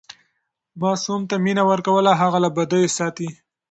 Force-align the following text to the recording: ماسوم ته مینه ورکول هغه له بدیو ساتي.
ماسوم 0.81 1.21
ته 1.29 1.35
مینه 1.43 1.63
ورکول 1.71 2.05
هغه 2.21 2.37
له 2.43 2.49
بدیو 2.55 2.93
ساتي. 2.97 3.29